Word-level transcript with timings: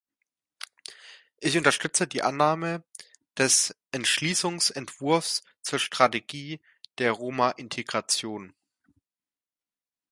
Ich 1.37 1.55
unterstütze 1.59 2.07
die 2.07 2.23
Annahme 2.23 2.83
des 3.37 3.75
Entschließungsentwurfs 3.91 5.43
zur 5.61 5.77
Strategie 5.77 6.59
der 6.97 7.11
Roma-Integration. 7.11 8.55